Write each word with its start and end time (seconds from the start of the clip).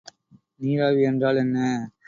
நீராவி 0.61 1.03
என்றால் 1.03 1.37
என்ன? 1.37 1.57